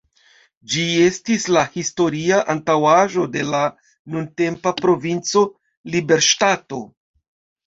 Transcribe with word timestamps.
Ĝi 0.75 0.83
estis 1.07 1.43
la 1.55 1.61
historia 1.75 2.39
antaŭaĵo 2.53 3.27
de 3.35 3.43
la 3.51 3.61
nuntempa 4.15 4.75
Provinco 4.81 5.45
Liberŝtato. 5.97 6.83